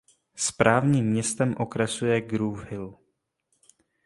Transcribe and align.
Správním 0.35 1.05
městem 1.05 1.55
okresu 1.59 2.05
je 2.05 2.21
Grove 2.21 2.65
Hill. 2.69 2.97